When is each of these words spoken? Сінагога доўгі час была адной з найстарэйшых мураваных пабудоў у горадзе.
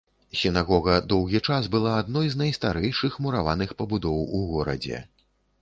Сінагога 0.37 0.95
доўгі 1.11 1.41
час 1.47 1.69
была 1.75 1.93
адной 2.03 2.31
з 2.37 2.41
найстарэйшых 2.43 3.21
мураваных 3.27 3.77
пабудоў 3.83 4.17
у 4.39 4.45
горадзе. 4.57 5.05